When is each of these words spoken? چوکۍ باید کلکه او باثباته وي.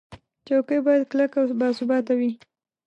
چوکۍ 0.47 0.79
باید 0.85 1.09
کلکه 1.11 1.37
او 1.41 1.47
باثباته 1.61 2.13
وي. 2.19 2.31